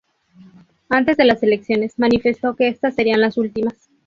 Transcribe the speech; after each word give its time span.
Antes 0.89 1.15
de 1.17 1.25
las 1.25 1.43
elecciones, 1.43 1.99
manifestó 1.99 2.55
que 2.55 2.67
estas 2.67 2.95
serían 2.95 3.21
las 3.21 3.37
últimas. 3.37 3.75